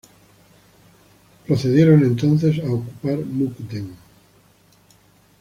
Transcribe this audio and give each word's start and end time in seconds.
Procedieron 1.45 2.01
entonces 2.03 2.57
a 2.57 2.63
ocupar 2.71 3.17
Mukden. 3.19 3.91